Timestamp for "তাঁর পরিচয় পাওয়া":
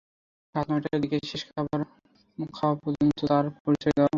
3.27-3.97